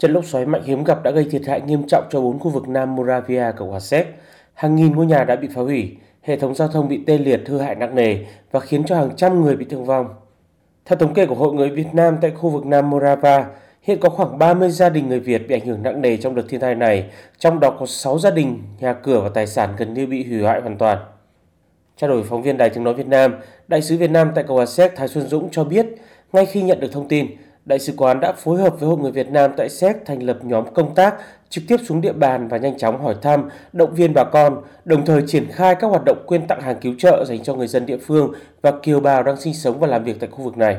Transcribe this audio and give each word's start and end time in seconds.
Trận 0.00 0.12
lốc 0.12 0.24
xoáy 0.24 0.46
mạnh 0.46 0.62
hiếm 0.64 0.84
gặp 0.84 1.02
đã 1.02 1.10
gây 1.10 1.26
thiệt 1.30 1.42
hại 1.46 1.60
nghiêm 1.60 1.82
trọng 1.86 2.04
cho 2.10 2.20
bốn 2.20 2.38
khu 2.38 2.50
vực 2.50 2.68
Nam 2.68 2.96
Moravia, 2.96 3.52
Cộng 3.56 3.70
hòa 3.70 3.80
Séc. 3.80 4.06
Hàng 4.54 4.76
nghìn 4.76 4.96
ngôi 4.96 5.06
nhà 5.06 5.24
đã 5.24 5.36
bị 5.36 5.48
phá 5.54 5.62
hủy, 5.62 5.96
hệ 6.22 6.36
thống 6.36 6.54
giao 6.54 6.68
thông 6.68 6.88
bị 6.88 7.00
tê 7.06 7.18
liệt 7.18 7.40
hư 7.46 7.58
hại 7.58 7.74
nặng 7.74 7.94
nề 7.94 8.16
và 8.50 8.60
khiến 8.60 8.84
cho 8.84 8.96
hàng 8.96 9.10
trăm 9.16 9.42
người 9.42 9.56
bị 9.56 9.66
thương 9.70 9.84
vong. 9.84 10.14
Theo 10.84 10.98
thống 10.98 11.14
kê 11.14 11.26
của 11.26 11.34
Hội 11.34 11.52
người 11.52 11.70
Việt 11.70 11.86
Nam 11.92 12.16
tại 12.20 12.30
khu 12.30 12.50
vực 12.50 12.66
Nam 12.66 12.90
Morava, 12.90 13.46
hiện 13.82 14.00
có 14.00 14.08
khoảng 14.08 14.38
30 14.38 14.70
gia 14.70 14.88
đình 14.88 15.08
người 15.08 15.20
Việt 15.20 15.48
bị 15.48 15.54
ảnh 15.54 15.66
hưởng 15.66 15.82
nặng 15.82 16.00
nề 16.00 16.16
trong 16.16 16.34
đợt 16.34 16.44
thiên 16.48 16.60
tai 16.60 16.74
này, 16.74 17.10
trong 17.38 17.60
đó 17.60 17.70
có 17.70 17.86
6 17.86 18.18
gia 18.18 18.30
đình, 18.30 18.62
nhà 18.80 18.92
cửa 18.92 19.20
và 19.20 19.28
tài 19.28 19.46
sản 19.46 19.74
gần 19.78 19.94
như 19.94 20.06
bị 20.06 20.24
hủy 20.24 20.42
hoại 20.42 20.60
hoàn 20.60 20.78
toàn. 20.78 20.98
Trao 21.96 22.10
đổi 22.10 22.22
phóng 22.22 22.42
viên 22.42 22.56
Đài 22.56 22.70
tiếng 22.70 22.84
nói 22.84 22.94
Việt 22.94 23.06
Nam, 23.06 23.34
Đại 23.68 23.82
sứ 23.82 23.96
Việt 23.96 24.10
Nam 24.10 24.32
tại 24.34 24.44
Cộng 24.44 24.56
hòa 24.56 24.66
Séc 24.66 24.96
Thái 24.96 25.08
Xuân 25.08 25.28
Dũng 25.28 25.48
cho 25.50 25.64
biết, 25.64 25.86
ngay 26.32 26.46
khi 26.46 26.62
nhận 26.62 26.80
được 26.80 26.92
thông 26.92 27.08
tin, 27.08 27.26
Đại 27.64 27.78
sứ 27.78 27.92
quán 27.96 28.20
đã 28.20 28.32
phối 28.32 28.60
hợp 28.60 28.80
với 28.80 28.88
Hội 28.88 28.98
người 28.98 29.12
Việt 29.12 29.30
Nam 29.30 29.50
tại 29.56 29.68
Séc 29.68 29.96
thành 30.06 30.22
lập 30.22 30.38
nhóm 30.42 30.74
công 30.74 30.94
tác 30.94 31.14
trực 31.48 31.64
tiếp 31.68 31.76
xuống 31.84 32.00
địa 32.00 32.12
bàn 32.12 32.48
và 32.48 32.56
nhanh 32.56 32.78
chóng 32.78 33.02
hỏi 33.02 33.14
thăm, 33.22 33.48
động 33.72 33.94
viên 33.94 34.14
bà 34.14 34.24
con, 34.24 34.62
đồng 34.84 35.04
thời 35.04 35.22
triển 35.26 35.46
khai 35.50 35.74
các 35.80 35.86
hoạt 35.86 36.02
động 36.06 36.22
quyên 36.26 36.46
tặng 36.46 36.60
hàng 36.60 36.76
cứu 36.80 36.94
trợ 36.98 37.24
dành 37.28 37.42
cho 37.42 37.54
người 37.54 37.66
dân 37.66 37.86
địa 37.86 37.96
phương 37.96 38.32
và 38.62 38.72
kiều 38.82 39.00
bào 39.00 39.22
đang 39.22 39.36
sinh 39.36 39.54
sống 39.54 39.80
và 39.80 39.86
làm 39.86 40.04
việc 40.04 40.16
tại 40.20 40.30
khu 40.32 40.44
vực 40.44 40.56
này. 40.56 40.76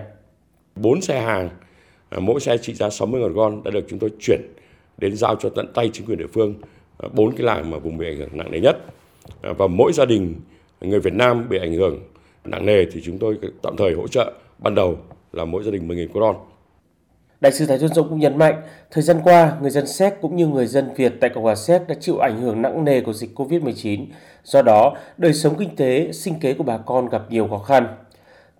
Bốn 0.75 1.02
xe 1.02 1.22
hàng, 1.22 1.49
à, 2.09 2.20
mỗi 2.20 2.39
xe 2.39 2.58
trị 2.58 2.73
giá 2.73 2.89
60 2.89 3.22
ngàn 3.22 3.34
con 3.36 3.63
đã 3.63 3.72
được 3.72 3.86
chúng 3.89 4.00
tôi 4.00 4.09
chuyển 4.20 4.41
đến 4.98 5.16
giao 5.16 5.36
cho 5.36 5.50
tận 5.50 5.73
tay 5.73 5.89
chính 5.94 6.05
quyền 6.05 6.17
địa 6.17 6.27
phương 6.34 6.55
à, 6.98 7.09
bốn 7.13 7.36
cái 7.36 7.45
làng 7.45 7.72
mà 7.72 7.77
vùng 7.77 7.98
bị 7.98 8.08
ảnh 8.08 8.17
hưởng 8.17 8.38
nặng 8.38 8.52
nề 8.52 8.59
nhất. 8.59 8.77
À, 9.41 9.53
và 9.58 9.67
mỗi 9.67 9.94
gia 9.94 10.05
đình 10.05 10.36
người 10.81 11.00
Việt 11.00 11.13
Nam 11.13 11.50
bị 11.50 11.58
ảnh 11.58 11.73
hưởng 11.73 12.00
nặng 12.45 12.66
nề 12.66 12.86
thì 12.86 13.02
chúng 13.03 13.17
tôi 13.17 13.38
tạm 13.61 13.75
thời 13.77 13.94
hỗ 13.94 14.08
trợ 14.08 14.34
ban 14.59 14.75
đầu 14.75 14.98
là 15.34 15.45
mỗi 15.45 15.63
gia 15.63 15.72
đình 15.72 15.88
10.000 15.88 16.08
con. 16.13 16.51
Đại 17.41 17.52
sứ 17.52 17.66
Thái 17.66 17.80
Xuân 17.80 17.94
Dũng 17.94 18.09
cũng 18.09 18.20
nhấn 18.20 18.38
mạnh, 18.38 18.62
thời 18.91 19.04
gian 19.04 19.22
qua, 19.23 19.58
người 19.62 19.70
dân 19.70 19.88
Séc 19.88 20.22
cũng 20.22 20.36
như 20.36 20.48
người 20.48 20.68
dân 20.68 20.94
Việt 20.95 21.13
tại 21.22 21.30
Cộng 21.30 21.44
hòa 21.44 21.55
Séc 21.55 21.88
đã 21.88 21.95
chịu 22.00 22.17
ảnh 22.17 22.42
hưởng 22.42 22.61
nặng 22.61 22.86
nề 22.86 23.02
của 23.02 23.14
dịch 23.14 23.30
COVID-19. 23.36 24.06
Do 24.44 24.61
đó, 24.61 24.97
đời 25.17 25.34
sống 25.34 25.56
kinh 25.59 25.75
tế, 25.75 26.12
sinh 26.12 26.39
kế 26.39 26.53
của 26.53 26.64
bà 26.64 26.78
con 26.78 27.09
gặp 27.09 27.22
nhiều 27.30 27.47
khó 27.47 27.58
khăn. 27.58 27.88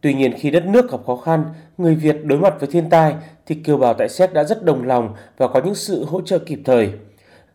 Tuy 0.02 0.14
nhiên 0.14 0.34
khi 0.38 0.52
đất 0.52 0.66
nước 0.66 0.92
gặp 0.92 0.98
khó 1.08 1.16
khăn, 1.16 1.46
người 1.78 1.96
Việt 1.96 2.26
đối 2.26 2.40
mặt 2.40 2.54
với 2.60 2.70
thiên 2.72 2.90
tai 2.90 3.16
thì 3.46 3.56
kiều 3.56 3.78
bào 3.78 3.94
tại 3.94 4.10
Séc 4.10 4.34
đã 4.34 4.44
rất 4.44 4.64
đồng 4.64 4.84
lòng 4.84 5.14
và 5.38 5.48
có 5.48 5.62
những 5.66 5.76
sự 5.76 6.06
hỗ 6.06 6.22
trợ 6.22 6.40
kịp 6.40 6.60
thời. 6.66 6.90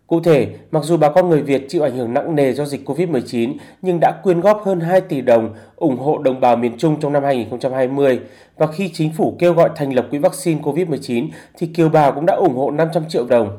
Cụ 0.07 0.21
thể, 0.21 0.49
mặc 0.71 0.85
dù 0.85 0.97
bà 0.97 1.09
con 1.09 1.29
người 1.29 1.43
Việt 1.43 1.67
chịu 1.69 1.83
ảnh 1.83 1.97
hưởng 1.97 2.15
nặng 2.15 2.35
nề 2.35 2.53
do 2.53 2.65
dịch 2.65 2.89
Covid-19 2.89 3.55
nhưng 3.83 3.99
đã 4.01 4.13
quyên 4.23 4.41
góp 4.41 4.63
hơn 4.65 4.81
2 4.81 5.01
tỷ 5.01 5.21
đồng 5.21 5.55
ủng 5.77 5.99
hộ 5.99 6.19
đồng 6.19 6.41
bào 6.41 6.57
miền 6.57 6.79
Trung 6.79 7.01
trong 7.01 7.13
năm 7.13 7.25
2020 7.25 8.21
và 8.57 8.67
khi 8.67 8.91
chính 8.95 9.13
phủ 9.13 9.37
kêu 9.39 9.53
gọi 9.53 9.71
thành 9.77 9.93
lập 9.93 10.07
quỹ 10.11 10.19
vaccine 10.19 10.61
Covid-19 10.61 11.29
thì 11.59 11.67
kiều 11.67 11.89
bào 11.89 12.13
cũng 12.13 12.27
đã 12.27 12.35
ủng 12.35 12.57
hộ 12.57 12.71
500 12.71 13.03
triệu 13.09 13.27
đồng. 13.27 13.59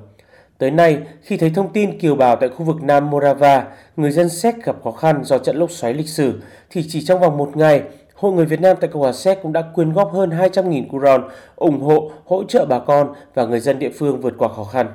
Tới 0.58 0.72
nay, 0.72 0.98
khi 1.22 1.38
thấy 1.38 1.50
thông 1.50 1.74
tin 1.74 2.00
kiều 2.00 2.16
bào 2.16 2.36
tại 2.36 2.50
khu 2.50 2.66
vực 2.66 2.84
Nam 2.84 3.10
Morava, 3.10 3.68
người 3.98 4.12
dân 4.12 4.30
Séc 4.30 4.56
gặp 4.64 4.76
khó 4.84 4.92
khăn 4.92 5.24
do 5.24 5.38
trận 5.38 5.56
lốc 5.58 5.72
xoáy 5.72 5.94
lịch 5.94 6.10
sử, 6.10 6.42
thì 6.70 6.84
chỉ 6.90 7.06
trong 7.06 7.20
vòng 7.20 7.38
một 7.38 7.58
ngày, 7.58 7.82
Hội 8.14 8.34
người 8.34 8.46
Việt 8.46 8.62
Nam 8.62 8.78
tại 8.82 8.90
Cộng 8.94 9.02
hòa 9.02 9.14
Séc 9.14 9.40
cũng 9.44 9.54
đã 9.54 9.62
quyên 9.76 9.94
góp 9.94 10.14
hơn 10.14 10.30
200.000 10.30 10.88
kuron 10.90 11.24
ủng 11.56 11.82
hộ, 11.82 12.12
hỗ 12.26 12.44
trợ 12.44 12.66
bà 12.66 12.80
con 12.80 13.14
và 13.34 13.46
người 13.46 13.60
dân 13.60 13.80
địa 13.80 13.90
phương 13.90 14.22
vượt 14.22 14.34
qua 14.38 14.48
khó 14.48 14.64
khăn. 14.64 14.88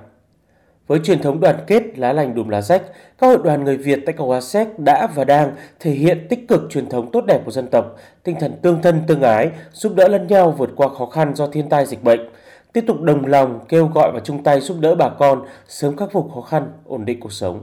Với 0.86 0.98
truyền 1.04 1.22
thống 1.22 1.40
đoàn 1.40 1.56
kết 1.66 1.98
lá 1.98 2.12
lành 2.12 2.34
đùm 2.34 2.48
lá 2.48 2.62
rách, 2.62 2.82
các 3.18 3.26
hội 3.26 3.38
đoàn 3.44 3.64
người 3.64 3.76
Việt 3.76 3.98
tại 4.06 4.12
Cộng 4.12 4.28
hòa 4.28 4.40
Séc 4.40 4.78
đã 4.78 5.08
và 5.14 5.24
đang 5.24 5.52
thể 5.80 5.90
hiện 5.90 6.26
tích 6.28 6.48
cực 6.48 6.62
truyền 6.70 6.88
thống 6.88 7.10
tốt 7.12 7.24
đẹp 7.26 7.40
của 7.44 7.50
dân 7.50 7.68
tộc, 7.68 7.96
tinh 8.22 8.36
thần 8.40 8.58
tương 8.62 8.82
thân 8.82 9.02
tương 9.06 9.22
ái, 9.22 9.50
giúp 9.72 9.94
đỡ 9.96 10.08
lẫn 10.08 10.26
nhau 10.26 10.54
vượt 10.58 10.70
qua 10.76 10.88
khó 10.88 11.06
khăn 11.06 11.34
do 11.34 11.46
thiên 11.46 11.68
tai 11.68 11.86
dịch 11.86 12.02
bệnh, 12.02 12.20
tiếp 12.72 12.84
tục 12.86 13.00
đồng 13.00 13.26
lòng 13.26 13.60
kêu 13.68 13.86
gọi 13.86 14.10
và 14.14 14.20
chung 14.24 14.42
tay 14.42 14.60
giúp 14.60 14.76
đỡ 14.80 14.94
bà 14.94 15.08
con 15.08 15.42
sớm 15.68 15.96
khắc 15.96 16.12
phục 16.12 16.30
khó 16.34 16.40
khăn, 16.40 16.72
ổn 16.86 17.04
định 17.04 17.20
cuộc 17.20 17.32
sống. 17.32 17.60